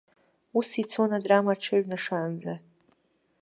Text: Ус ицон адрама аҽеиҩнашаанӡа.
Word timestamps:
Ус 0.57 0.69
ицон 0.81 1.09
адрама 1.17 1.51
аҽеиҩнашаанӡа. 1.55 2.53